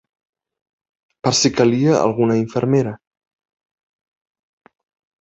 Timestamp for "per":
1.27-1.33